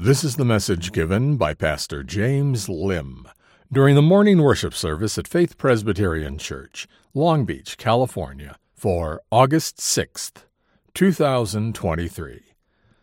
[0.00, 3.26] This is the message given by Pastor James Lim
[3.72, 10.44] during the morning worship service at Faith Presbyterian Church, Long Beach, California, for August 6th,
[10.94, 12.42] 2023.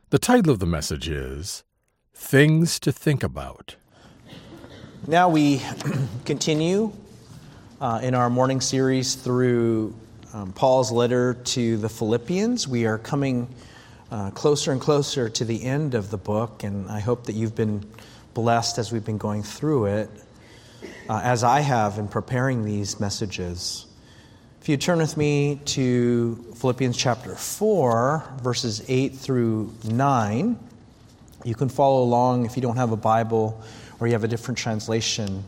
[0.10, 1.66] The title of the message is
[2.14, 3.76] Things to Think About.
[5.06, 5.62] Now we
[6.24, 6.94] continue
[7.82, 9.94] uh, in our morning series through
[10.34, 12.70] um, Paul's letter to the Philippians.
[12.70, 13.50] We are coming
[14.12, 17.56] uh, closer and closer to the end of the book, and I hope that you've
[17.56, 17.86] been
[18.34, 20.10] blessed as we've been going through it,
[21.10, 23.86] uh, as I have in preparing these messages.
[24.62, 30.60] If you turn with me to Philippians chapter 4, verses 8 through 9,
[31.44, 33.62] you can follow along if you don't have a Bible
[34.00, 35.44] or you have a different translation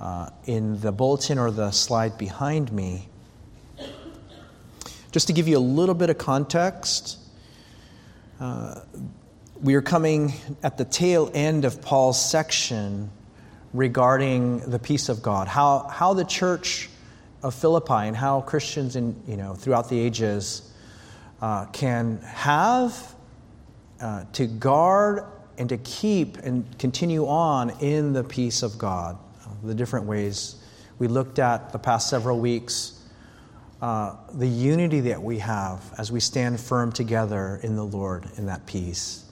[0.00, 3.08] uh, in the bulletin or the slide behind me.
[5.10, 7.18] Just to give you a little bit of context,
[8.42, 8.80] uh,
[9.62, 10.32] we are coming
[10.64, 13.08] at the tail end of Paul's section
[13.72, 16.90] regarding the peace of God, how, how the church
[17.44, 20.72] of Philippi and how Christians in, you know, throughout the ages
[21.40, 23.14] uh, can have,
[24.00, 25.24] uh, to guard,
[25.56, 29.16] and to keep and continue on in the peace of God.
[29.44, 30.56] Uh, the different ways
[30.98, 33.01] we looked at the past several weeks
[33.82, 38.46] uh, the unity that we have as we stand firm together in the Lord in
[38.46, 39.24] that peace.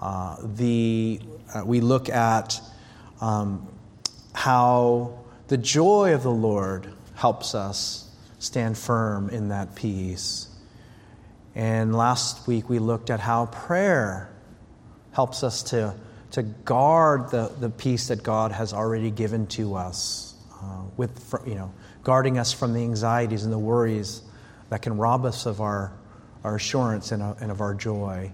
[0.00, 1.20] Uh, the,
[1.52, 2.60] uh, we look at
[3.20, 3.66] um,
[4.34, 10.46] how the joy of the Lord helps us stand firm in that peace.
[11.56, 14.32] And last week we looked at how prayer
[15.10, 15.92] helps us to,
[16.30, 21.56] to guard the, the peace that God has already given to us uh, with, you
[21.56, 21.72] know,
[22.02, 24.22] guarding us from the anxieties and the worries
[24.70, 25.92] that can rob us of our,
[26.44, 28.32] our assurance and, uh, and of our joy.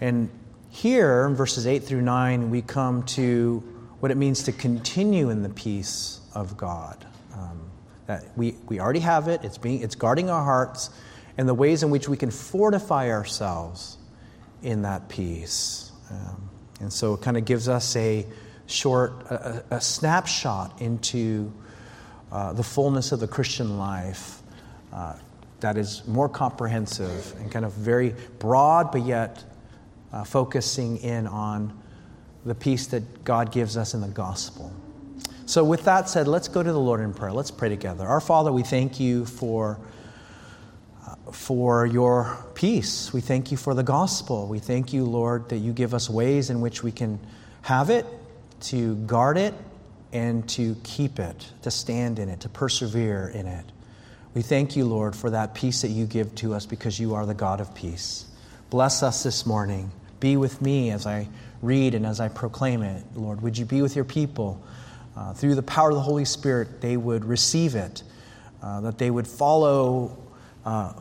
[0.00, 0.30] And
[0.70, 3.60] here, in verses 8 through 9, we come to
[4.00, 7.06] what it means to continue in the peace of God.
[7.34, 7.70] Um,
[8.06, 10.90] that we, we already have it, it's, being, it's guarding our hearts,
[11.38, 13.96] and the ways in which we can fortify ourselves
[14.62, 15.92] in that peace.
[16.10, 16.48] Um,
[16.80, 18.26] and so it kind of gives us a
[18.66, 21.52] short, a, a snapshot into
[22.32, 24.40] uh, the fullness of the Christian life
[24.90, 25.14] uh,
[25.60, 29.44] that is more comprehensive and kind of very broad, but yet
[30.12, 31.78] uh, focusing in on
[32.46, 34.72] the peace that God gives us in the gospel.
[35.44, 37.32] So, with that said, let's go to the Lord in prayer.
[37.32, 38.06] Let's pray together.
[38.06, 39.78] Our Father, we thank you for,
[41.06, 43.12] uh, for your peace.
[43.12, 44.48] We thank you for the gospel.
[44.48, 47.20] We thank you, Lord, that you give us ways in which we can
[47.60, 48.06] have it,
[48.62, 49.52] to guard it,
[50.12, 53.64] and to keep it, to stand in it, to persevere in it.
[54.34, 57.26] We thank you, Lord, for that peace that you give to us because you are
[57.26, 58.26] the God of peace.
[58.70, 59.90] Bless us this morning.
[60.20, 61.28] Be with me as I
[61.60, 63.42] read and as I proclaim it, Lord.
[63.42, 64.62] Would you be with your people?
[65.16, 68.02] Uh, through the power of the Holy Spirit, they would receive it,
[68.62, 70.16] uh, that they would follow
[70.64, 70.94] uh,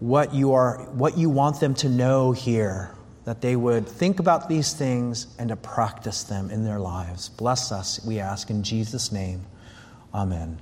[0.00, 2.90] what, you are, what you want them to know here
[3.28, 7.28] that they would think about these things and to practice them in their lives.
[7.28, 9.42] Bless us, we ask in Jesus' name.
[10.14, 10.58] Amen.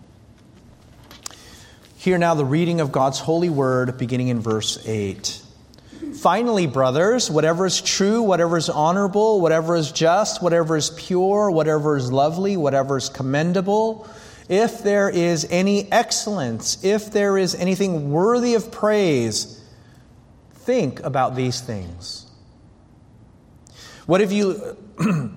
[1.97, 5.43] Hear now the reading of God's holy word beginning in verse 8.
[6.17, 11.97] Finally, brothers, whatever is true, whatever is honorable, whatever is just, whatever is pure, whatever
[11.97, 14.09] is lovely, whatever is commendable,
[14.49, 19.63] if there is any excellence, if there is anything worthy of praise,
[20.53, 22.26] think about these things.
[24.07, 24.77] What have you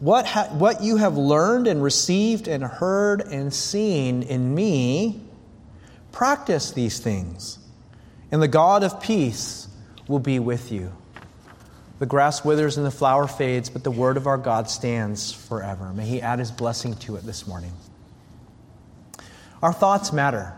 [0.00, 5.22] what, ha, what you have learned and received and heard and seen in me,
[6.12, 7.58] practice these things,
[8.30, 9.68] and the God of peace
[10.08, 10.92] will be with you.
[12.00, 15.92] The grass withers and the flower fades, but the word of our God stands forever.
[15.92, 17.72] May He add His blessing to it this morning.
[19.62, 20.52] Our thoughts matter.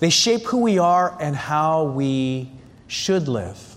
[0.00, 2.50] They shape who we are and how we
[2.86, 3.69] should live.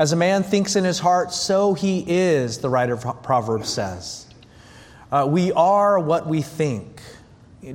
[0.00, 4.26] As a man thinks in his heart, so he is, the writer of Proverbs says.
[5.12, 7.02] Uh, we are what we think.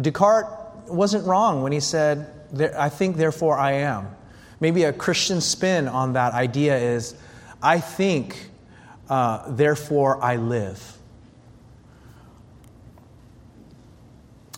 [0.02, 0.50] Descartes
[0.88, 2.26] wasn't wrong when he said,
[2.76, 4.08] I think, therefore I am.
[4.60, 7.14] Maybe a Christian spin on that idea is,
[7.62, 8.50] I think,
[9.08, 10.98] uh, therefore I live.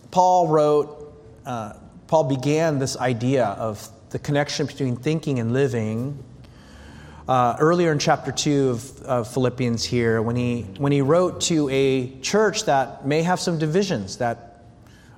[0.09, 1.73] Paul wrote, uh,
[2.07, 6.23] Paul began this idea of the connection between thinking and living
[7.27, 11.69] uh, earlier in chapter 2 of, of, Philippians here when he, when he wrote to
[11.69, 14.63] a church that may have some divisions that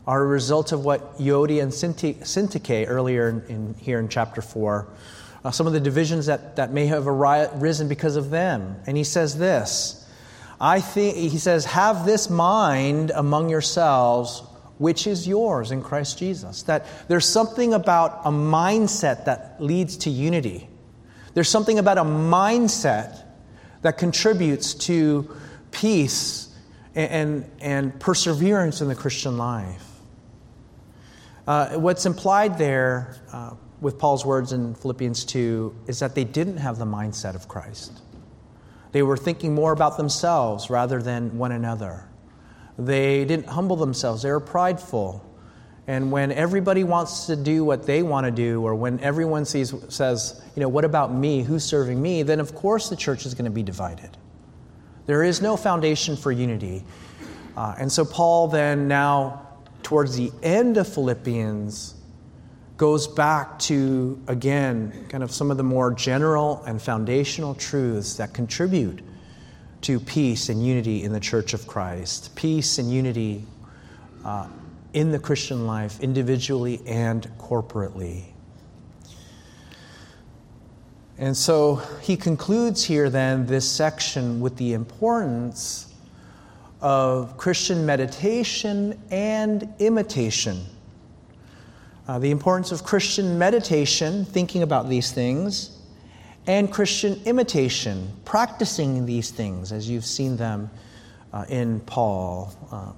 [0.07, 4.87] are a result of what Euodia and Syntyche earlier in, in, here in chapter 4
[5.43, 8.75] uh, some of the divisions that, that may have arisen because of them.
[8.85, 10.07] And he says this
[10.59, 14.43] I think, he says, have this mind among yourselves,
[14.77, 16.63] which is yours in Christ Jesus.
[16.63, 20.67] That there's something about a mindset that leads to unity.
[21.33, 23.23] There's something about a mindset
[23.81, 25.29] that contributes to
[25.71, 26.53] peace
[26.95, 29.85] and, and, and perseverance in the Christian life.
[31.47, 36.57] Uh, what's implied there uh, with Paul's words in Philippians 2 is that they didn't
[36.57, 38.01] have the mindset of Christ.
[38.91, 42.05] They were thinking more about themselves rather than one another.
[42.77, 45.25] They didn't humble themselves, they were prideful.
[45.89, 49.73] And when everybody wants to do what they want to do, or when everyone sees,
[49.87, 51.41] says, you know, what about me?
[51.41, 52.21] Who's serving me?
[52.21, 54.15] Then, of course, the church is going to be divided.
[55.07, 56.83] There is no foundation for unity.
[57.57, 59.47] Uh, and so, Paul then, now,
[59.81, 61.95] towards the end of Philippians,
[62.77, 68.31] goes back to, again, kind of some of the more general and foundational truths that
[68.31, 69.01] contribute
[69.81, 73.43] to peace and unity in the Church of Christ, peace and unity
[74.23, 74.47] uh,
[74.93, 78.23] in the Christian life, individually and corporately.
[81.17, 85.93] And so he concludes here then this section with the importance
[86.81, 90.65] of Christian meditation and imitation.
[92.07, 95.77] Uh, the importance of Christian meditation, thinking about these things,
[96.47, 100.71] and Christian imitation, practicing these things as you've seen them
[101.33, 102.93] uh, in Paul, uh,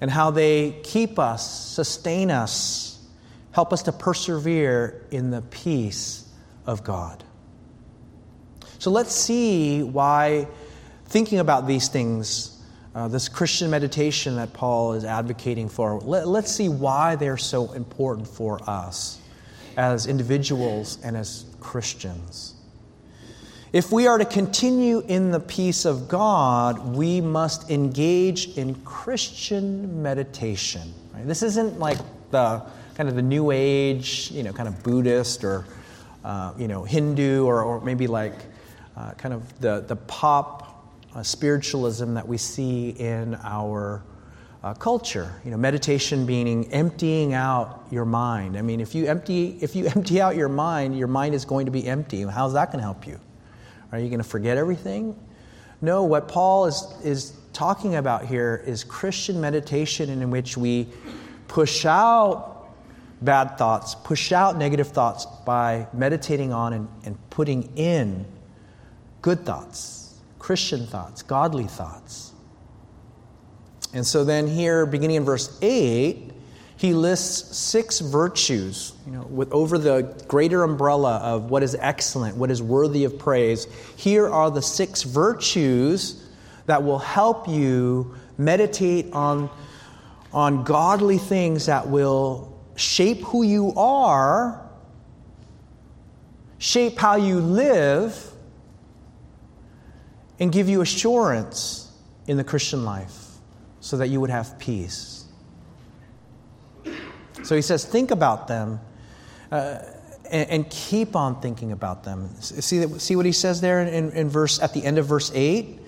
[0.00, 3.04] and how they keep us, sustain us,
[3.52, 6.28] help us to persevere in the peace
[6.66, 7.24] of God.
[8.78, 10.48] So let's see why
[11.06, 12.56] thinking about these things
[12.96, 17.72] uh, this Christian meditation that Paul is advocating for, let, let's see why they're so
[17.72, 19.20] important for us
[19.76, 22.54] as individuals and as Christians.
[23.72, 30.02] If we are to continue in the peace of God, we must engage in Christian
[30.02, 30.94] meditation.
[31.12, 31.26] Right?
[31.26, 31.98] This isn't like
[32.30, 32.62] the
[32.94, 35.64] kind of the New Age, you know, kind of Buddhist or
[36.24, 38.34] uh, you know Hindu or, or maybe like
[38.96, 44.04] uh, kind of the the pop uh, spiritualism that we see in our
[44.62, 45.40] uh, culture.
[45.44, 48.56] You know, meditation meaning emptying out your mind.
[48.56, 51.66] I mean, if you empty if you empty out your mind, your mind is going
[51.66, 52.22] to be empty.
[52.22, 53.18] How's that going to help you?
[53.92, 55.18] Are you going to forget everything?
[55.80, 56.04] No.
[56.04, 60.88] What Paul is is talking about here is Christian meditation in which we
[61.48, 62.68] push out
[63.22, 68.26] bad thoughts, push out negative thoughts by meditating on and, and putting in
[69.22, 70.06] good thoughts
[70.46, 72.32] Christian thoughts, godly thoughts.
[73.92, 76.25] And so then here, beginning in verse 8,
[76.76, 82.36] he lists six virtues, you know, with, over the greater umbrella of what is excellent,
[82.36, 83.66] what is worthy of praise.
[83.96, 86.22] Here are the six virtues
[86.66, 89.48] that will help you meditate on,
[90.32, 94.68] on godly things that will shape who you are,
[96.58, 98.32] shape how you live,
[100.38, 101.90] and give you assurance
[102.26, 103.28] in the Christian life
[103.80, 105.15] so that you would have peace.
[107.42, 108.80] So he says, think about them
[109.52, 109.78] uh,
[110.30, 112.28] and, and, keep on thinking about them.
[112.40, 115.78] See, see what he says there in, in verse at the end of verse 8?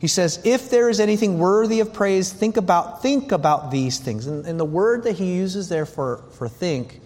[0.00, 4.26] He says, if there is anything worthy of praise, think about, think about these things.
[4.26, 7.00] And, and the word that he uses there for, for think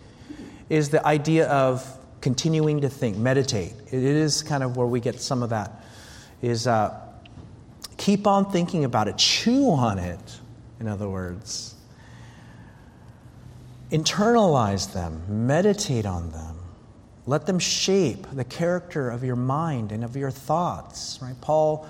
[0.71, 1.87] is the idea of
[2.21, 3.75] continuing to think, meditate.
[3.87, 5.85] It is kind of where we get some of that
[6.43, 6.99] is uh,
[7.97, 10.39] keep on thinking about it, chew on it,
[10.81, 11.75] in other words.
[13.91, 16.57] Internalize them, meditate on them.
[17.27, 21.19] Let them shape the character of your mind and of your thoughts.
[21.23, 21.39] Right?
[21.41, 21.87] Paul,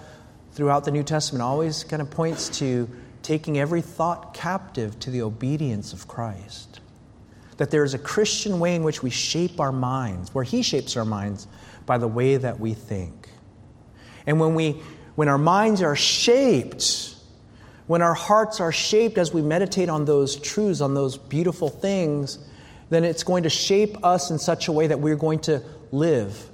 [0.53, 2.89] throughout the New Testament, always kind of points to
[3.23, 6.81] taking every thought captive to the obedience of Christ.
[7.57, 10.97] That there is a Christian way in which we shape our minds, where He shapes
[10.97, 11.49] our minds
[11.85, 13.29] by the way that we think.
[14.27, 14.73] And when, we,
[15.17, 17.15] when our minds are shaped,
[17.89, 22.39] when our hearts are shaped as we meditate on those truths, on those beautiful things,
[22.91, 26.51] then it's going to shape us in such a way that we're going to live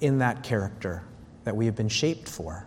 [0.00, 1.02] in that character
[1.42, 2.64] that we have been shaped for.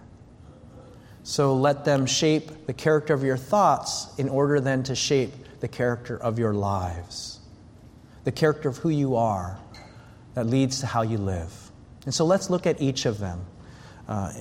[1.24, 5.70] So let them shape the character of your thoughts in order then to shape the
[5.70, 7.40] character of your lives,
[8.26, 9.58] the character of who you are
[10.34, 11.72] that leads to how you live.
[12.04, 13.46] And so let's look at each of them.
[14.08, 14.32] Uh,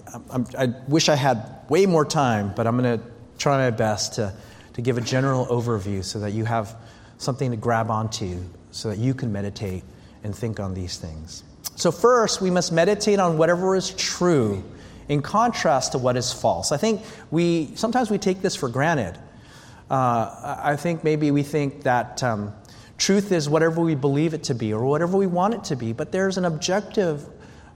[0.59, 3.05] i wish I had way more time, but I'm going to
[3.39, 4.35] try my best to,
[4.75, 6.77] to give a general overview so that you have
[7.19, 9.85] something to grab onto so that you can meditate
[10.23, 11.45] and think on these things.
[11.77, 14.63] So, first, we must meditate on whatever is true
[15.09, 16.73] in contrast to what is false.
[16.73, 19.19] I think we sometimes we take this for granted.
[19.91, 22.55] Uh, I think maybe we think that um,
[22.97, 25.93] truth is whatever we believe it to be or whatever we want it to be,
[25.93, 27.27] but there's an objective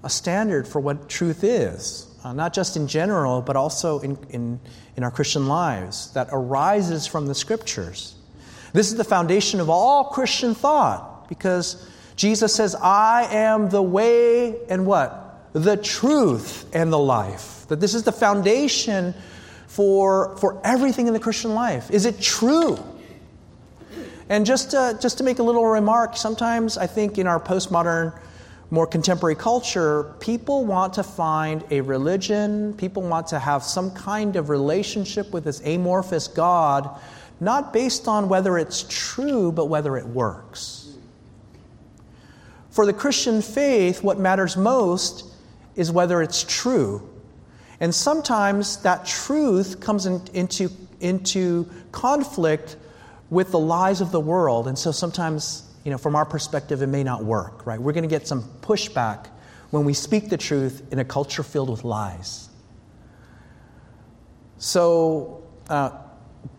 [0.02, 4.60] a standard for what truth is, uh, not just in general, but also in, in,
[4.96, 8.14] in our Christian lives, that arises from the scriptures.
[8.72, 14.56] This is the foundation of all Christian thought because Jesus says, I am the way
[14.68, 15.52] and what?
[15.52, 17.66] The truth and the life.
[17.68, 19.14] That this is the foundation
[19.66, 21.90] for, for everything in the Christian life.
[21.90, 22.78] Is it true?
[24.28, 28.18] And just to, just to make a little remark, sometimes I think in our postmodern,
[28.70, 34.36] more contemporary culture, people want to find a religion, people want to have some kind
[34.36, 37.00] of relationship with this amorphous God,
[37.40, 40.92] not based on whether it's true, but whether it works.
[42.70, 45.24] For the Christian faith, what matters most
[45.74, 47.08] is whether it's true.
[47.80, 50.70] And sometimes that truth comes in, into,
[51.00, 52.76] into conflict
[53.30, 54.68] with the lies of the world.
[54.68, 57.80] And so sometimes, you know, from our perspective, it may not work, right?
[57.80, 59.28] We're going to get some pushback
[59.70, 62.50] when we speak the truth in a culture filled with lies.
[64.58, 65.92] So, uh,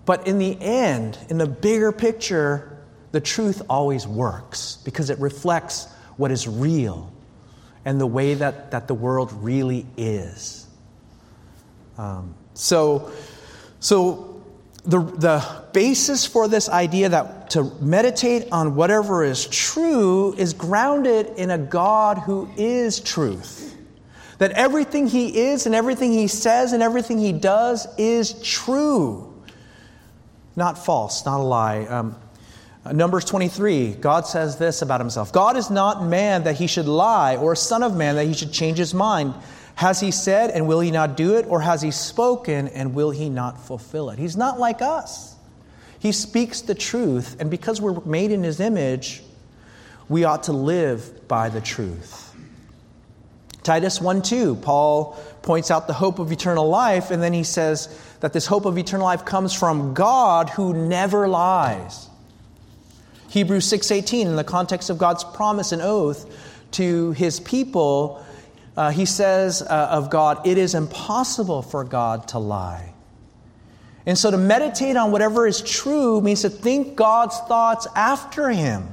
[0.05, 2.79] but in the end, in the bigger picture,
[3.11, 5.85] the truth always works because it reflects
[6.17, 7.13] what is real
[7.85, 10.65] and the way that, that the world really is.
[11.99, 13.11] Um, so,
[13.79, 14.28] so
[14.89, 21.27] the, the basis for this idea that to meditate on whatever is true is grounded
[21.37, 23.77] in a God who is truth.
[24.39, 29.43] That everything he is and everything he says and everything he does is true,
[30.55, 31.85] not false, not a lie.
[31.85, 32.15] Um,
[32.91, 37.35] Numbers 23, God says this about himself God is not man that he should lie,
[37.35, 39.35] or son of man that he should change his mind.
[39.79, 41.45] Has he said, and will he not do it?
[41.47, 44.19] Or has he spoken, and will he not fulfill it?
[44.19, 45.37] He's not like us.
[45.99, 49.23] He speaks the truth, and because we're made in his image,
[50.09, 52.35] we ought to live by the truth.
[53.63, 57.87] Titus 1 2, Paul points out the hope of eternal life, and then he says
[58.19, 62.09] that this hope of eternal life comes from God who never lies.
[63.29, 66.25] Hebrews 6:18 in the context of God's promise and oath
[66.71, 68.21] to his people,
[68.77, 72.93] uh, he says uh, of God, it is impossible for God to lie.
[74.05, 78.87] And so to meditate on whatever is true means to think God's thoughts after him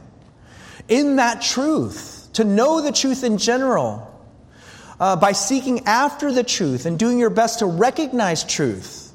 [0.89, 4.13] in that truth, to know the truth in general.
[4.99, 9.13] Uh, by seeking after the truth and doing your best to recognize truth,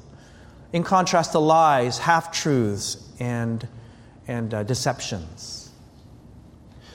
[0.72, 3.66] in contrast to lies, half truths, and
[4.28, 5.61] and uh, deceptions.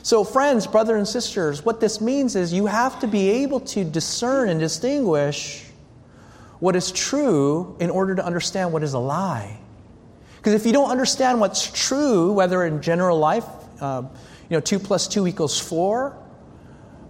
[0.07, 3.83] So, friends, brothers and sisters, what this means is you have to be able to
[3.83, 5.65] discern and distinguish
[6.59, 9.59] what is true in order to understand what is a lie.
[10.37, 13.43] Because if you don't understand what's true, whether in general life,
[13.81, 14.03] uh,
[14.49, 16.17] you know, two plus two equals four,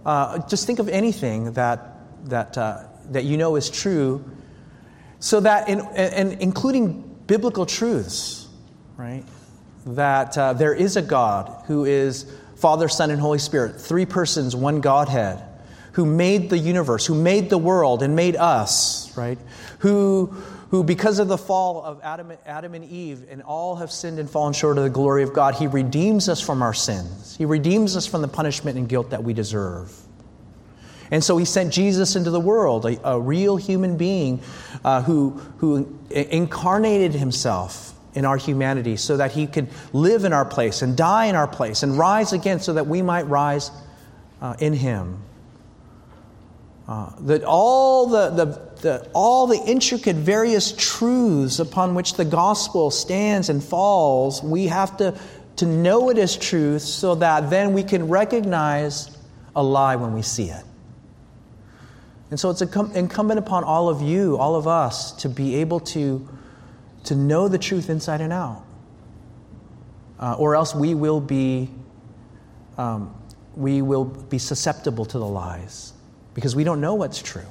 [0.04, 4.28] uh, just think of anything that, that, uh, that you know is true,
[5.20, 8.48] so that, in, and including biblical truths,
[8.96, 9.22] right?
[9.86, 12.26] that uh, there is a God who is
[12.58, 15.42] Father, Son, and Holy Spirit, three persons, one Godhead,
[15.92, 19.38] who made the universe, who made the world and made us, right?
[19.80, 20.26] Who,
[20.70, 24.28] who because of the fall of Adam, Adam and Eve, and all have sinned and
[24.28, 27.36] fallen short of the glory of God, He redeems us from our sins.
[27.36, 29.96] He redeems us from the punishment and guilt that we deserve.
[31.10, 34.42] And so he sent Jesus into the world, a, a real human being
[34.84, 40.44] uh, who, who incarnated himself in our humanity so that he could live in our
[40.44, 43.70] place and die in our place and rise again so that we might rise
[44.42, 45.22] uh, in him.
[46.88, 48.44] Uh, that all the, the,
[48.82, 54.96] the, all the intricate various truths upon which the gospel stands and falls, we have
[54.96, 55.16] to,
[55.54, 59.16] to know it as truth so that then we can recognize
[59.54, 60.64] a lie when we see it.
[62.30, 66.28] And so it's incumbent upon all of you, all of us, to be able to
[67.04, 68.64] to know the truth inside and out.
[70.18, 71.70] Uh, or else we will be
[72.76, 73.14] um,
[73.56, 75.92] we will be susceptible to the lies
[76.34, 77.42] because we don't know what's true.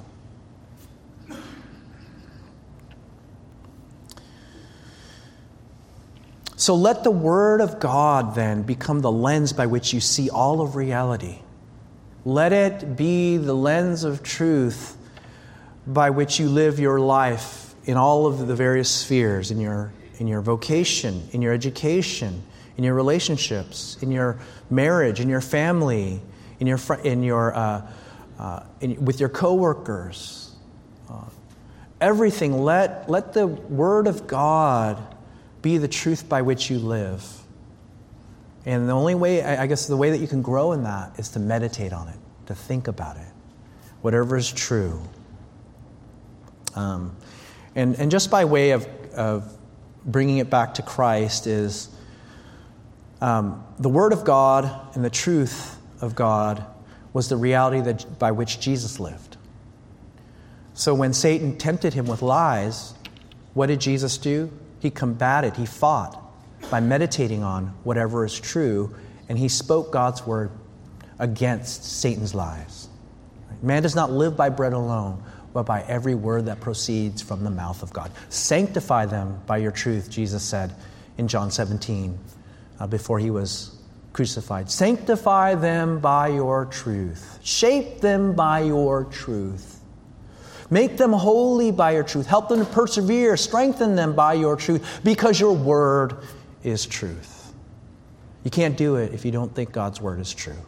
[6.55, 10.59] So let the Word of God then become the lens by which you see all
[10.59, 11.39] of reality.
[12.25, 14.97] Let it be the lens of truth
[15.85, 20.27] by which you live your life in all of the various spheres in your, in
[20.27, 22.43] your vocation, in your education,
[22.75, 24.37] in your relationships, in your
[24.69, 26.21] marriage, in your family,
[26.59, 27.89] in your, in your, uh,
[28.37, 30.55] uh, in, with your coworkers.
[31.09, 31.23] Uh,
[32.01, 35.15] everything, let, let the Word of God
[35.61, 37.25] be the truth by which you live.
[38.65, 41.29] And the only way, I guess, the way that you can grow in that is
[41.29, 42.17] to meditate on it,
[42.47, 43.31] to think about it,
[44.01, 45.01] whatever is true.
[46.75, 47.15] Um,
[47.77, 49.55] and, and just by way of, of
[50.03, 51.89] bringing it back to Christ, is
[53.21, 56.65] um, the Word of God and the truth of God
[57.13, 59.37] was the reality that, by which Jesus lived.
[60.73, 62.95] So when Satan tempted him with lies,
[63.53, 64.51] what did Jesus do?
[64.79, 66.19] He combated, he fought
[66.71, 68.95] by meditating on whatever is true,
[69.29, 70.49] and he spoke God's word
[71.19, 72.87] against Satan's lies.
[73.61, 75.23] Man does not live by bread alone,
[75.57, 78.11] but by every word that proceeds from the mouth of God.
[78.29, 80.71] Sanctify them by your truth, Jesus said
[81.17, 82.15] in John 17
[82.79, 83.75] uh, before he was
[84.13, 84.69] crucified.
[84.69, 89.81] Sanctify them by your truth, shape them by your truth.
[90.69, 92.27] Make them holy by your truth.
[92.27, 93.35] Help them to persevere.
[93.35, 96.17] Strengthen them by your truth because your word
[96.61, 97.51] is truth.
[98.43, 100.61] You can't do it if you don't think God's word is true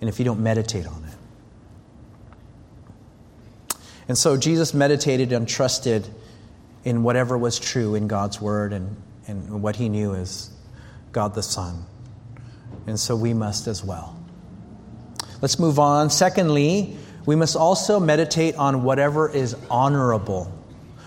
[0.00, 1.25] and if you don't meditate on it.
[4.08, 6.06] And so Jesus meditated and trusted
[6.84, 8.96] in whatever was true in God's word and,
[9.26, 10.50] and what he knew as
[11.12, 11.84] God the Son.
[12.86, 14.16] And so we must as well.
[15.42, 16.10] Let's move on.
[16.10, 16.96] Secondly,
[17.26, 20.44] we must also meditate on whatever is honorable,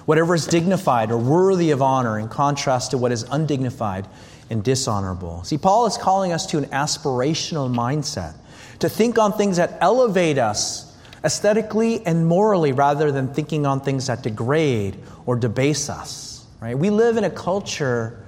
[0.05, 4.07] whatever is dignified or worthy of honor, in contrast to what is undignified
[4.49, 5.43] and dishonorable.
[5.45, 8.35] See, Paul is calling us to an aspirational mindset,
[8.79, 10.88] to think on things that elevate us
[11.23, 16.45] aesthetically and morally rather than thinking on things that degrade or debase us.
[16.61, 16.77] Right?
[16.77, 18.23] We live in a culture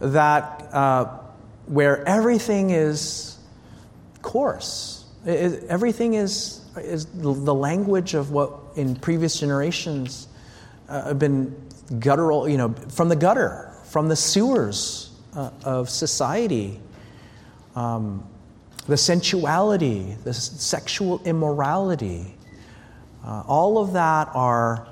[0.00, 1.06] that uh,
[1.66, 3.38] where everything is
[4.22, 10.28] coarse, it, everything is is the language of what in previous generations
[10.88, 11.54] uh, have been
[11.98, 16.80] guttural, you know, from the gutter, from the sewers uh, of society.
[17.74, 18.26] Um,
[18.86, 22.34] the sensuality, the sexual immorality,
[23.24, 24.86] uh, all of that are,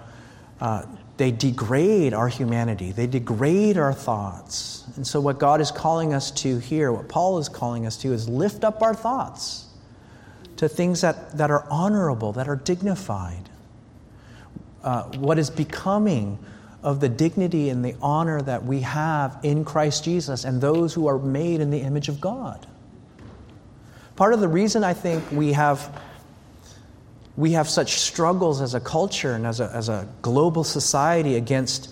[0.61, 0.85] uh,
[1.17, 4.85] they degrade our humanity, they degrade our thoughts.
[4.97, 8.13] And so, what God is calling us to here, what Paul is calling us to,
[8.13, 9.67] is lift up our thoughts
[10.57, 13.49] to things that, that are honorable, that are dignified.
[14.83, 16.39] Uh, what is becoming
[16.83, 21.07] of the dignity and the honor that we have in Christ Jesus and those who
[21.07, 22.67] are made in the image of God.
[24.17, 26.01] Part of the reason I think we have,
[27.37, 31.91] we have such struggles as a culture and as a, as a global society against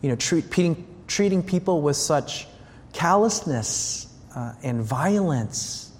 [0.00, 2.46] you know, treat, treating, treating people with such
[2.92, 4.06] callousness
[4.36, 5.90] uh, and violence.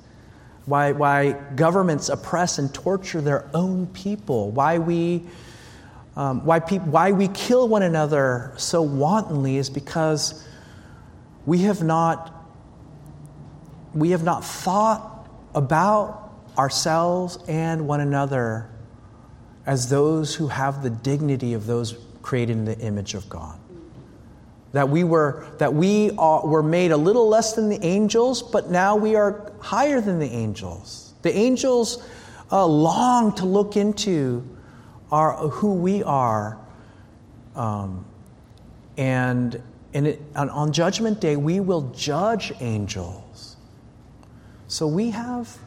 [0.66, 5.24] Why, why governments oppress and torture their own people, why we,
[6.16, 10.46] um, why, pe- why we kill one another so wantonly is because
[11.46, 12.32] we have not,
[13.92, 15.13] we have not thought
[15.54, 18.68] about ourselves and one another
[19.66, 23.58] as those who have the dignity of those created in the image of God.
[24.72, 28.70] That we were that we are, were made a little less than the angels but
[28.70, 31.14] now we are higher than the angels.
[31.22, 32.04] The angels
[32.50, 34.44] uh, long to look into
[35.10, 36.58] our, who we are
[37.54, 38.04] um,
[38.96, 39.62] and,
[39.92, 43.53] and, it, and on judgment day we will judge angels
[44.68, 45.58] so we have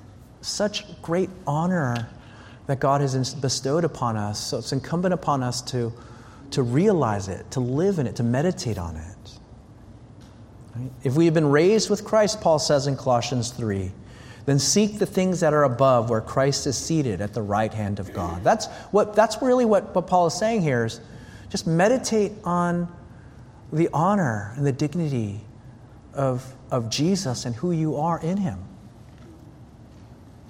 [0.42, 2.08] such great honor
[2.68, 5.94] that god has bestowed upon us so it's incumbent upon us to
[6.52, 9.40] to realize it, to live in it, to meditate on it.
[11.04, 13.92] If we have been raised with Christ, Paul says in Colossians 3,
[14.46, 18.00] then seek the things that are above where Christ is seated at the right hand
[18.00, 18.44] of God.
[18.44, 21.02] That's, what, that's really what, what Paul is saying here is
[21.50, 22.88] just meditate on
[23.74, 25.42] the honor and the dignity
[26.14, 28.60] of, of Jesus and who you are in him.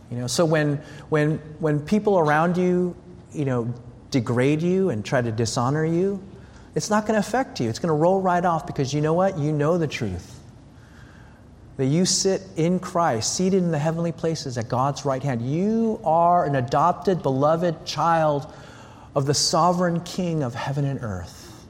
[0.10, 0.78] You know, so when,
[1.10, 2.96] when, when people around you,
[3.34, 3.74] you know,
[4.12, 6.24] degrade you and try to dishonor you,
[6.76, 7.70] it's not going to affect you.
[7.70, 9.38] It's going to roll right off because you know what?
[9.38, 10.40] You know the truth.
[11.78, 15.42] That you sit in Christ, seated in the heavenly places at God's right hand.
[15.42, 18.52] You are an adopted, beloved child
[19.16, 21.66] of the sovereign King of heaven and earth.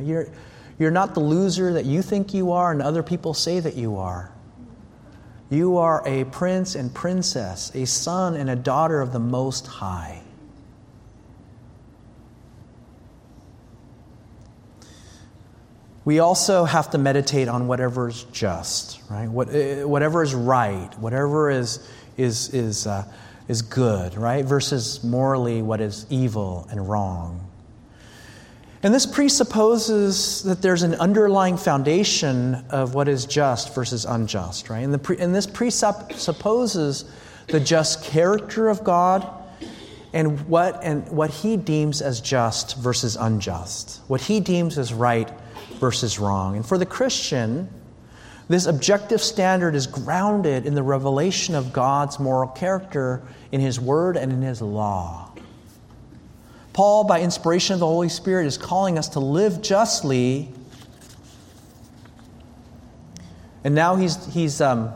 [0.00, 0.28] You're,
[0.78, 3.96] you're not the loser that you think you are and other people say that you
[3.96, 4.32] are.
[5.52, 10.22] You are a prince and princess, a son and a daughter of the Most High.
[16.04, 19.28] we also have to meditate on whatever is just, right?
[19.28, 23.04] What, uh, whatever is right, whatever is, is, is, uh,
[23.46, 24.44] is good, right?
[24.44, 27.51] Versus morally what is evil and wrong.
[28.84, 34.80] And this presupposes that there's an underlying foundation of what is just versus unjust, right?
[34.80, 37.04] And, pre- and this presupposes
[37.46, 39.28] the just character of God
[40.12, 45.30] and what, and what he deems as just versus unjust, what he deems as right
[45.78, 46.56] versus wrong.
[46.56, 47.68] And for the Christian,
[48.48, 54.16] this objective standard is grounded in the revelation of God's moral character in his word
[54.16, 55.31] and in his law.
[56.72, 60.48] Paul, by inspiration of the Holy Spirit, is calling us to live justly.
[63.64, 64.92] And now he's, he's, um,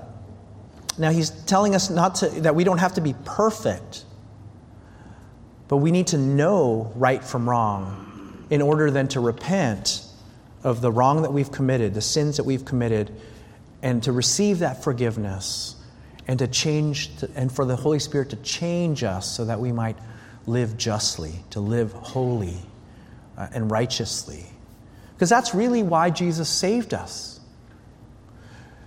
[0.99, 4.05] now he's telling us not to, that we don't have to be perfect,
[5.69, 10.03] but we need to know right from wrong in order then to repent
[10.63, 13.13] of the wrong that we've committed, the sins that we've committed,
[13.83, 15.77] and to receive that forgiveness
[16.27, 19.71] and to change, to, and for the Holy Spirit to change us so that we
[19.71, 19.97] might
[20.47, 22.57] live justly, to live holy
[23.37, 24.45] uh, and righteously.
[25.15, 27.41] Because that's really why Jesus saved us.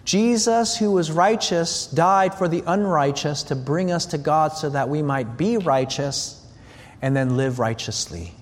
[0.06, 4.90] Jesus, who was righteous, died for the unrighteous to bring us to God so that
[4.90, 6.44] we might be righteous
[7.02, 8.34] and then live righteously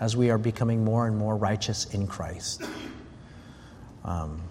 [0.00, 2.62] as we are becoming more and more righteous in Christ.
[4.04, 4.42] Um,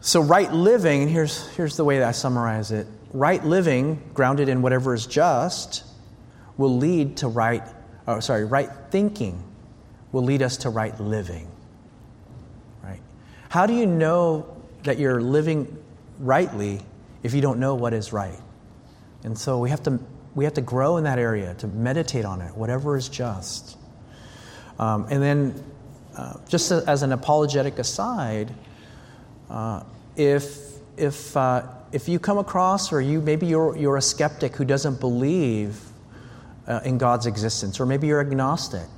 [0.00, 4.48] so, right living, and here's, here's the way that I summarize it right living, grounded
[4.48, 5.84] in whatever is just,
[6.56, 7.62] will lead to right,
[8.06, 9.42] oh, sorry, right thinking
[10.12, 11.50] will lead us to right living.
[12.82, 13.00] Right?
[13.48, 15.78] How do you know that you're living
[16.18, 16.80] rightly
[17.22, 18.38] if you don't know what is right?
[19.24, 19.98] And so we have to,
[20.34, 23.76] we have to grow in that area, to meditate on it, whatever is just.
[24.78, 25.64] Um, and then,
[26.16, 28.52] uh, just as an apologetic aside,
[29.48, 29.82] uh,
[30.16, 30.69] if,
[31.00, 35.00] if, uh, if you come across, or you maybe you're, you're a skeptic who doesn't
[35.00, 35.80] believe
[36.66, 38.88] uh, in God's existence, or maybe you're agnostic,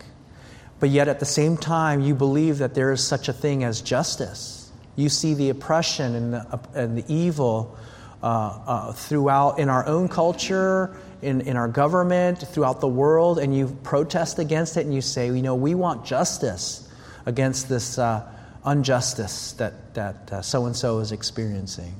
[0.81, 3.81] but yet at the same time you believe that there is such a thing as
[3.81, 4.71] justice.
[4.97, 7.79] You see the oppression and the, and the evil
[8.23, 13.57] uh, uh, throughout in our own culture, in, in our government, throughout the world, and
[13.57, 16.88] you protest against it and you say, you know, we want justice
[17.27, 18.29] against this uh,
[18.66, 21.94] injustice that, that so and so is experiencing.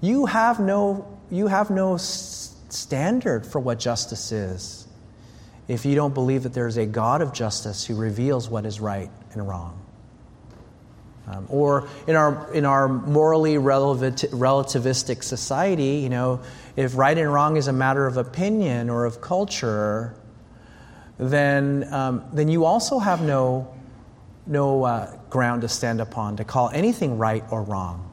[0.00, 4.86] You have no, you have no standard for what justice is
[5.68, 8.80] if you don't believe that there is a God of justice who reveals what is
[8.80, 9.80] right and wrong.
[11.26, 16.42] Um, or in our, in our morally relativistic society, you know,
[16.76, 20.14] if right and wrong is a matter of opinion or of culture,
[21.16, 23.74] then, um, then you also have no,
[24.46, 28.08] no uh, ground to stand upon to call anything right or wrong.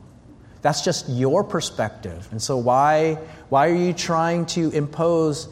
[0.63, 2.27] That's just your perspective.
[2.31, 5.47] And so, why, why are you trying to impose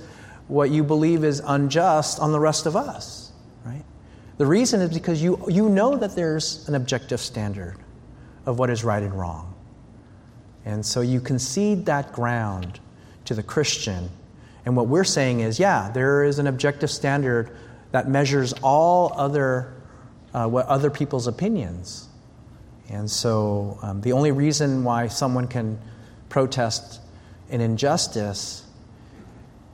[0.48, 3.32] what you believe is unjust on the rest of us?
[3.64, 3.84] Right?
[4.40, 7.78] The reason is because you, you know that there's an objective standard
[8.48, 9.54] of what is right and wrong.
[10.66, 12.80] And so you concede that ground
[13.26, 14.10] to the Christian.
[14.66, 17.56] And what we're saying is yeah, there is an objective standard
[17.92, 19.76] that measures all other,
[20.34, 22.08] uh, what other people's opinions.
[22.90, 25.80] And so um, the only reason why someone can
[26.30, 27.02] protest
[27.50, 28.66] an injustice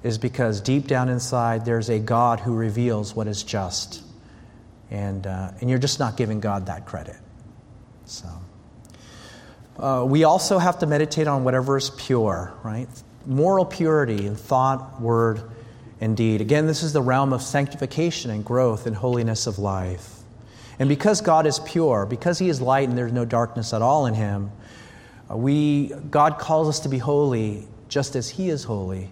[0.04, 4.04] is because deep down inside there's a God who reveals what is just.
[4.92, 7.18] And, uh, and you're just not giving God that credit.
[8.06, 8.28] So.
[9.78, 12.88] Uh, we also have to meditate on whatever is pure, right?
[13.26, 15.42] Moral purity in thought, word,
[16.00, 16.40] and deed.
[16.40, 20.15] Again, this is the realm of sanctification and growth and holiness of life.
[20.80, 24.06] And because God is pure, because He is light and there's no darkness at all
[24.06, 24.52] in Him,
[25.30, 29.10] uh, we, God calls us to be holy just as He is holy.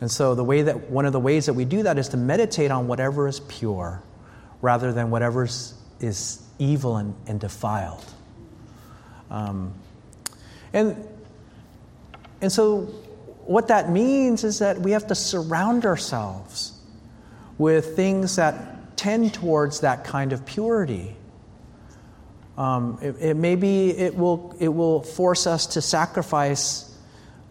[0.00, 2.16] And so the way that one of the ways that we do that is to
[2.16, 4.02] meditate on whatever is pure
[4.60, 5.44] rather than whatever
[6.00, 8.04] is evil and, and defiled.
[9.30, 9.74] Um,
[10.72, 10.96] and,
[12.40, 12.82] and so
[13.46, 16.72] what that means is that we have to surround ourselves
[17.58, 21.16] with things that tend towards that kind of purity.
[22.56, 26.96] Um, it, it, maybe it will, it will force us to sacrifice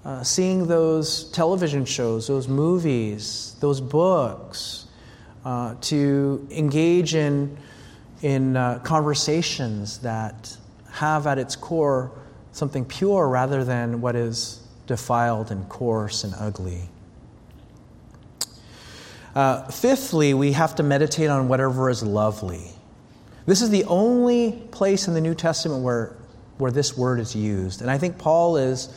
[0.05, 4.87] uh, seeing those television shows, those movies, those books,
[5.45, 7.57] uh, to engage in,
[8.21, 10.55] in uh, conversations that
[10.91, 12.11] have at its core
[12.51, 16.89] something pure rather than what is defiled and coarse and ugly.
[19.35, 22.71] Uh, fifthly, we have to meditate on whatever is lovely.
[23.45, 26.15] This is the only place in the New Testament where,
[26.57, 27.81] where this word is used.
[27.81, 28.89] And I think Paul is,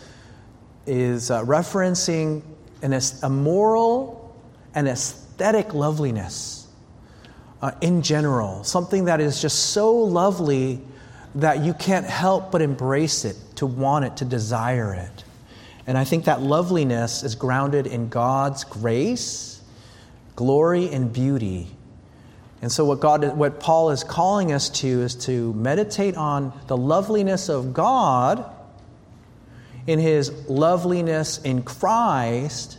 [0.87, 2.43] is uh, referencing
[2.83, 4.37] an, a moral
[4.75, 6.67] and aesthetic loveliness
[7.63, 10.81] uh, in general, something that is just so lovely
[11.37, 15.25] that you can't help but embrace it, to want it, to desire it.
[15.87, 19.63] And I think that loveliness is grounded in God's grace,
[20.37, 21.69] glory, and beauty
[22.65, 26.79] and so, what, God, what Paul is calling us to is to meditate on the
[26.79, 28.51] loveliness of God
[29.87, 32.79] in his loveliness in Christ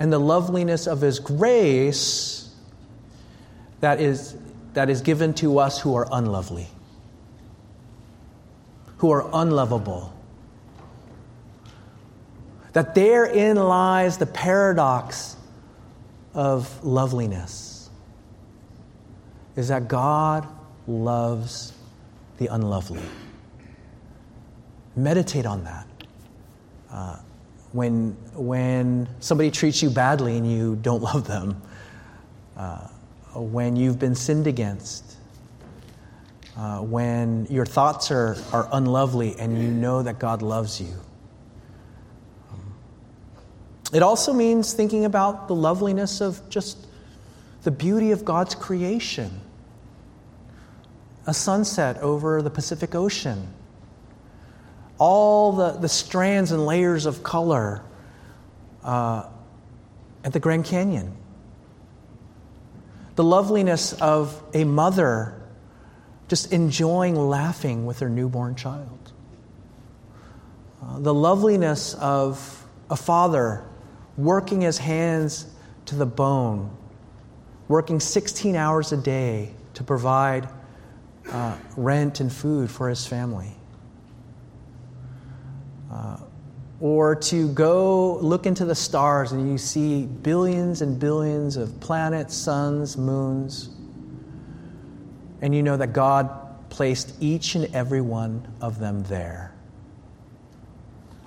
[0.00, 2.52] and the loveliness of his grace
[3.78, 4.34] that is,
[4.74, 6.66] that is given to us who are unlovely,
[8.96, 10.12] who are unlovable.
[12.72, 15.35] That therein lies the paradox
[16.36, 17.88] of loveliness
[19.56, 20.46] is that God
[20.86, 21.72] loves
[22.36, 23.02] the unlovely.
[24.94, 25.86] Meditate on that.
[26.90, 27.16] Uh,
[27.72, 31.60] when, when somebody treats you badly and you don't love them,
[32.56, 32.86] uh,
[33.34, 35.16] when you've been sinned against,
[36.56, 40.94] uh, when your thoughts are, are unlovely and you know that God loves you.
[43.92, 46.86] It also means thinking about the loveliness of just
[47.62, 49.40] the beauty of God's creation.
[51.26, 53.48] A sunset over the Pacific Ocean,
[54.98, 57.82] all the, the strands and layers of color
[58.84, 59.28] uh,
[60.24, 61.16] at the Grand Canyon,
[63.16, 65.34] the loveliness of a mother
[66.28, 69.12] just enjoying laughing with her newborn child,
[70.82, 73.64] uh, the loveliness of a father
[74.16, 75.46] working his hands
[75.86, 76.74] to the bone,
[77.68, 80.48] working 16 hours a day to provide
[81.30, 83.52] uh, rent and food for his family.
[85.92, 86.18] Uh,
[86.80, 92.34] or to go look into the stars and you see billions and billions of planets,
[92.34, 93.70] suns, moons,
[95.40, 96.30] and you know that God
[96.70, 99.54] placed each and every one of them there.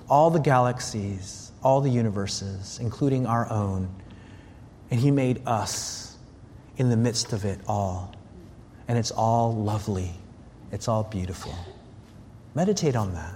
[0.08, 3.88] All the galaxies, all the universes, including our own,
[4.90, 6.16] and He made us
[6.76, 8.14] in the midst of it all
[8.90, 10.10] and it's all lovely,
[10.72, 11.54] it's all beautiful.
[12.56, 13.34] Meditate on that.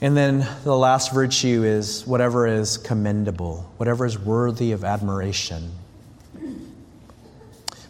[0.00, 5.70] And then the last virtue is whatever is commendable, whatever is worthy of admiration.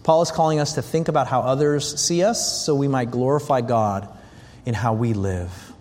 [0.02, 3.60] Paul is calling us to think about how others see us so we might glorify
[3.60, 4.08] God
[4.66, 5.72] in how we live.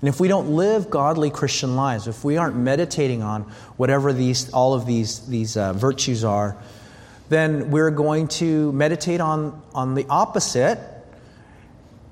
[0.00, 3.42] And if we don't live godly Christian lives, if we aren't meditating on
[3.76, 6.56] whatever these, all of these, these uh, virtues are,
[7.28, 10.78] then we're going to meditate on, on the opposite.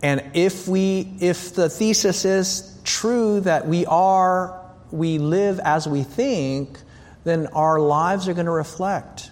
[0.02, 6.02] And if, we, if the thesis is true that we are, we live as we
[6.02, 6.78] think,
[7.24, 9.30] then our lives are going to reflect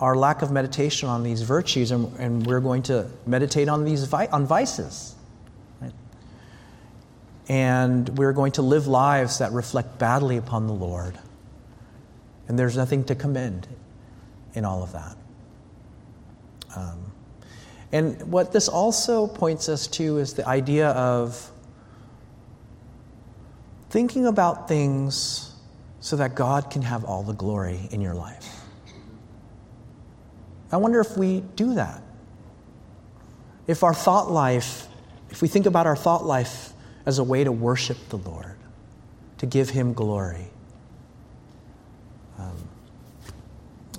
[0.00, 4.04] our lack of meditation on these virtues, and, and we're going to meditate on these
[4.04, 5.14] vi- on vices.
[7.48, 11.18] And we're going to live lives that reflect badly upon the Lord.
[12.48, 13.66] And there's nothing to commend
[14.54, 15.16] in all of that.
[16.76, 17.12] Um,
[17.92, 21.50] and what this also points us to is the idea of
[23.90, 25.54] thinking about things
[26.00, 28.62] so that God can have all the glory in your life.
[30.72, 32.02] I wonder if we do that.
[33.66, 34.88] If our thought life,
[35.30, 36.71] if we think about our thought life
[37.06, 38.56] as a way to worship the Lord,
[39.38, 40.52] to give Him glory,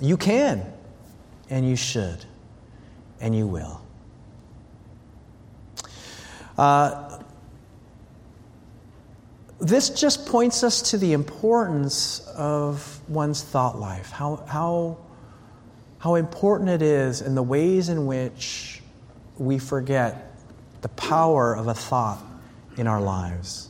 [0.00, 0.64] You can,
[1.48, 2.24] and you should,
[3.20, 3.80] and you will.
[6.58, 7.20] Uh,
[9.60, 14.98] this just points us to the importance of one's thought life, how, how,
[15.98, 18.82] how important it is, and the ways in which
[19.38, 20.36] we forget
[20.82, 22.22] the power of a thought
[22.76, 23.68] in our lives.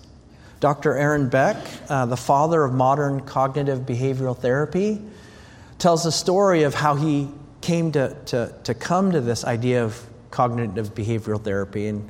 [0.60, 0.96] Dr.
[0.96, 1.56] Aaron Beck,
[1.88, 5.00] uh, the father of modern cognitive behavioral therapy,
[5.78, 7.28] tells the story of how he
[7.60, 11.86] came to, to, to come to this idea of cognitive behavioral therapy.
[11.88, 12.08] And,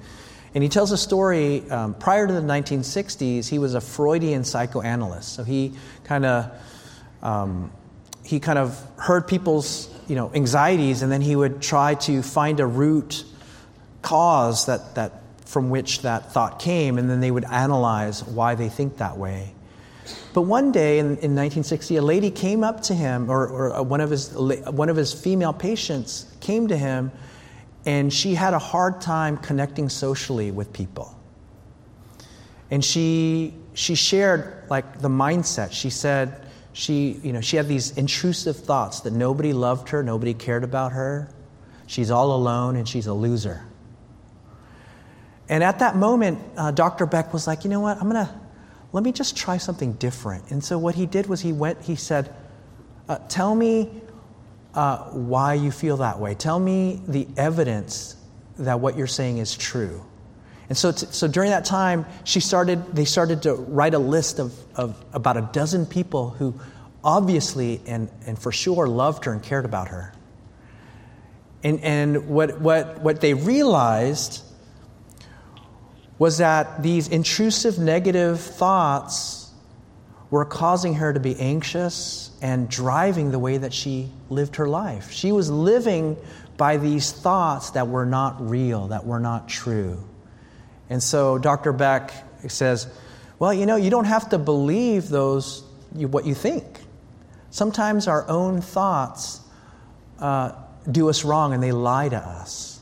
[0.55, 5.35] and he tells a story um, prior to the 1960s, he was a Freudian psychoanalyst.
[5.35, 5.73] So he
[6.05, 6.53] kind of
[7.23, 7.73] um,
[8.25, 12.61] he kind of heard people's you know, anxieties, and then he would try to find
[12.61, 13.25] a root
[14.03, 18.69] cause that, that, from which that thought came, and then they would analyze why they
[18.69, 19.55] think that way.
[20.33, 23.83] But one day in, in 1960, a lady came up to him, or, or uh,
[23.83, 27.13] one, of his, one of his female patients came to him,
[27.87, 31.19] and she had a hard time connecting socially with people.
[32.71, 35.73] And she, she shared like the mindset.
[35.73, 40.35] She said she, you know, she had these intrusive thoughts that nobody loved her, nobody
[40.35, 41.29] cared about her.
[41.87, 43.63] She's all alone and she's a loser.
[45.49, 47.07] And at that moment, uh, Dr.
[47.07, 48.41] Beck was like, you know what, I'm going to,
[48.93, 50.51] let me just try something different.
[50.51, 52.35] And so what he did was he went, he said,
[53.09, 53.91] uh, tell me
[54.75, 56.35] uh, why you feel that way.
[56.35, 58.17] Tell me the evidence
[58.59, 60.03] that what you're saying is true.
[60.69, 64.39] And so, t- so during that time, she started, they started to write a list
[64.39, 66.59] of, of about a dozen people who
[67.03, 70.15] obviously and, and for sure loved her and cared about her.
[71.63, 74.43] And, and what, what, what they realized
[76.19, 79.51] was that these intrusive negative thoughts
[80.31, 85.11] were causing her to be anxious and driving the way that she lived her life.
[85.11, 86.17] She was living
[86.57, 90.03] by these thoughts that were not real, that were not true.
[90.91, 91.73] And so Dr.
[91.73, 92.13] Beck
[92.49, 92.87] says,
[93.39, 96.81] well, you know, you don't have to believe those, what you think.
[97.51, 99.41] Sometimes our own thoughts
[100.19, 100.53] uh,
[100.91, 102.74] do us wrong and they lie to us.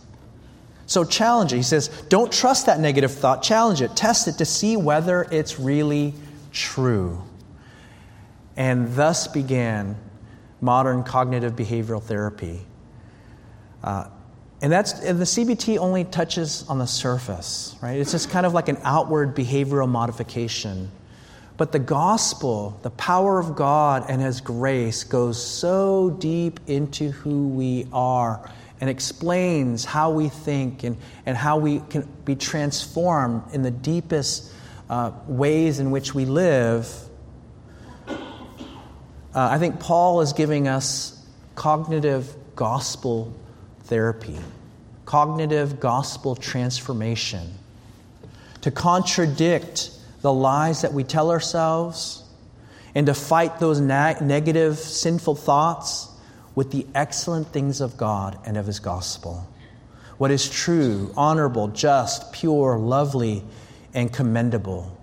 [0.92, 1.56] So challenge it.
[1.56, 3.42] He says, don't trust that negative thought.
[3.42, 3.96] Challenge it.
[3.96, 6.12] Test it to see whether it's really
[6.52, 7.22] true.
[8.58, 9.96] And thus began
[10.60, 12.60] modern cognitive behavioral therapy.
[13.82, 14.08] Uh,
[14.60, 17.98] and that's and the CBT only touches on the surface, right?
[17.98, 20.90] It's just kind of like an outward behavioral modification.
[21.56, 27.48] But the gospel, the power of God and His grace, goes so deep into who
[27.48, 28.46] we are
[28.82, 34.52] and explains how we think and, and how we can be transformed in the deepest
[34.90, 36.92] uh, ways in which we live.
[38.08, 38.14] Uh,
[39.34, 43.32] I think Paul is giving us cognitive gospel
[43.84, 44.40] therapy,
[45.06, 47.54] cognitive gospel transformation
[48.62, 49.92] to contradict
[50.22, 52.24] the lies that we tell ourselves
[52.96, 56.08] and to fight those na- negative, sinful thoughts
[56.54, 59.48] with the excellent things of God and of His gospel.
[60.18, 63.42] What is true, honorable, just, pure, lovely,
[63.94, 64.96] and commendable.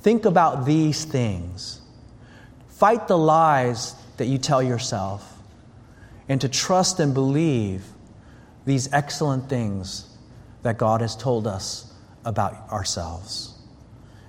[0.00, 1.80] Think about these things.
[2.68, 5.38] Fight the lies that you tell yourself,
[6.28, 7.84] and to trust and believe
[8.64, 10.06] these excellent things
[10.62, 11.92] that God has told us
[12.24, 13.54] about ourselves.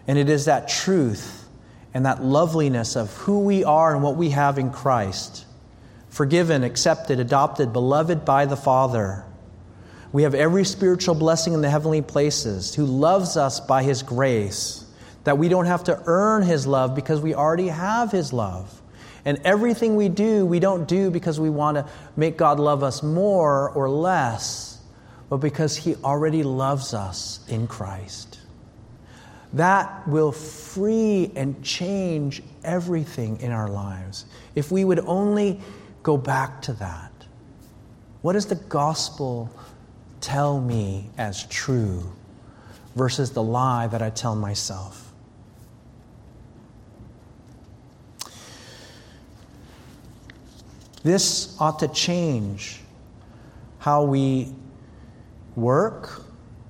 [0.08, 1.48] And it is that truth
[1.94, 5.46] and that loveliness of who we are and what we have in Christ
[6.12, 9.26] forgiven, accepted, adopted, beloved by the Father.
[10.12, 14.86] We have every spiritual blessing in the heavenly places, who loves us by his grace,
[15.24, 18.82] that we don't have to earn his love because we already have his love.
[19.24, 23.02] And everything we do, we don't do because we want to make God love us
[23.02, 24.82] more or less,
[25.30, 28.39] but because he already loves us in Christ.
[29.54, 34.26] That will free and change everything in our lives.
[34.56, 35.62] If we would only
[36.04, 37.12] go back to that.
[38.22, 39.50] What does the gospel
[40.20, 42.12] tell me as true
[42.96, 45.12] versus the lie that I tell myself?
[51.04, 52.80] This ought to change
[53.80, 54.54] how we
[55.56, 56.24] work,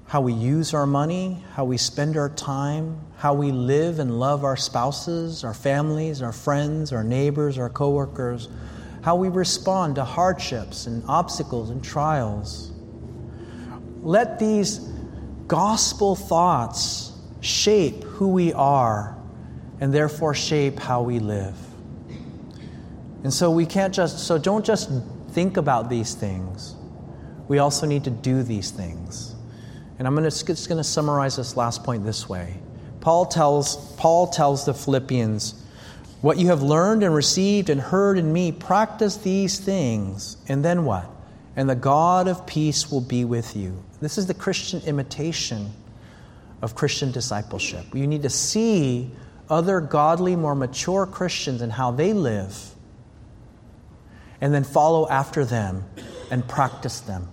[0.07, 4.45] how we use our money, how we spend our time, how we live and love
[4.45, 8.47] our spouses, our families, our friends, our neighbors, our coworkers,
[9.01, 12.71] how we respond to hardships and obstacles and trials.
[14.01, 14.79] Let these
[15.47, 17.11] gospel thoughts
[17.41, 19.17] shape who we are
[19.79, 21.57] and therefore shape how we live.
[23.23, 24.89] And so we can't just, so don't just
[25.31, 26.75] think about these things.
[27.47, 29.35] We also need to do these things.
[29.99, 32.57] And I'm just going to summarize this last point this way.
[33.01, 35.60] Paul tells, Paul tells the Philippians
[36.21, 40.37] what you have learned and received and heard in me, practice these things.
[40.47, 41.09] And then what?
[41.55, 43.83] And the God of peace will be with you.
[43.99, 45.71] This is the Christian imitation
[46.61, 47.85] of Christian discipleship.
[47.93, 49.11] You need to see
[49.49, 52.57] other godly, more mature Christians and how they live,
[54.39, 55.83] and then follow after them
[56.29, 57.27] and practice them.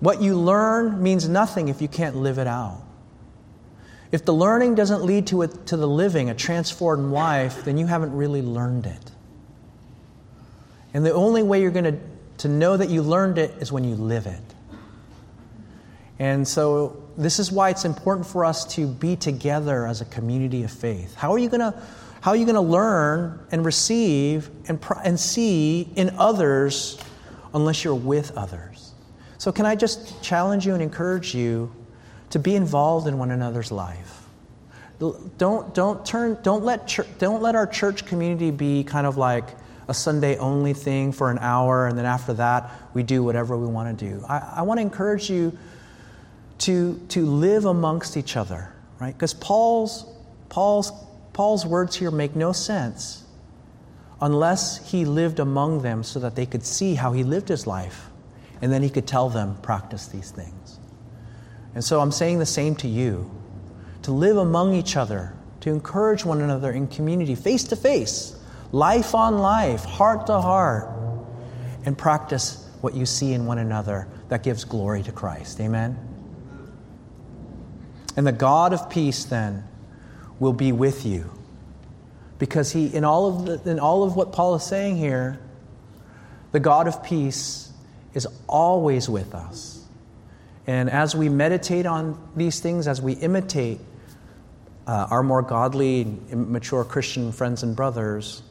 [0.00, 2.82] What you learn means nothing if you can't live it out.
[4.12, 7.86] If the learning doesn't lead to, a, to the living, a transformed life, then you
[7.86, 9.10] haven't really learned it.
[10.92, 11.98] And the only way you're going to,
[12.38, 14.42] to know that you learned it is when you live it.
[16.18, 20.62] And so this is why it's important for us to be together as a community
[20.62, 21.14] of faith.
[21.14, 21.82] How are you going to
[22.20, 26.96] how are you going to learn and receive and, and see in others
[27.52, 28.92] unless you're with others?
[29.38, 31.72] So, can I just challenge you and encourage you
[32.32, 34.24] to be involved in one another's life?
[35.38, 39.44] Don't, don't, turn, don't, let, church, don't let our church community be kind of like
[39.88, 43.66] a Sunday only thing for an hour, and then after that, we do whatever we
[43.66, 44.24] want to do.
[44.28, 45.58] I, I want to encourage you
[46.58, 49.12] to, to live amongst each other, right?
[49.12, 50.06] Because Paul's,
[50.48, 50.92] Paul's
[51.32, 53.24] Paul's words here make no sense
[54.20, 58.08] unless he lived among them so that they could see how he lived his life.
[58.60, 60.78] And then he could tell them, practice these things.
[61.74, 63.30] And so I'm saying the same to you
[64.02, 68.36] to live among each other, to encourage one another in community, face to face,
[68.72, 70.88] life on life, heart to heart,
[71.84, 75.60] and practice what you see in one another that gives glory to Christ.
[75.60, 75.96] Amen?
[78.16, 79.64] And the God of peace, then,
[80.38, 81.30] will be with you.
[82.38, 85.38] Because he, in all of, the, in all of what Paul is saying here,
[86.50, 87.72] the God of peace
[88.14, 89.71] is always with us.
[90.66, 93.80] And as we meditate on these things, as we imitate
[94.86, 98.42] uh, our more godly, mature Christian friends and brothers,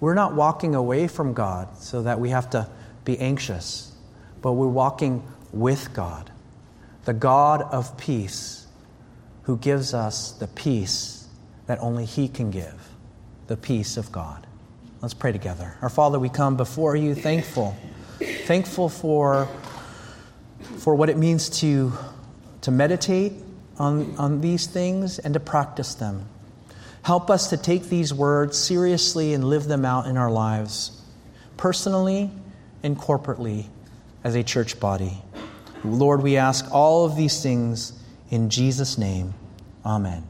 [0.00, 2.68] we're not walking away from God so that we have to
[3.04, 3.92] be anxious,
[4.42, 5.22] but we're walking
[5.52, 6.30] with God,
[7.04, 8.66] the God of peace
[9.42, 11.26] who gives us the peace
[11.66, 12.90] that only He can give
[13.46, 14.46] the peace of God.
[15.02, 15.76] Let's pray together.
[15.82, 17.76] Our Father, we come before you thankful,
[18.18, 19.48] thankful for,
[20.78, 21.92] for what it means to,
[22.62, 23.32] to meditate
[23.78, 26.26] on, on these things and to practice them.
[27.02, 31.02] Help us to take these words seriously and live them out in our lives,
[31.56, 32.30] personally
[32.82, 33.66] and corporately
[34.22, 35.22] as a church body.
[35.82, 37.92] Lord, we ask all of these things
[38.30, 39.34] in Jesus' name.
[39.84, 40.29] Amen.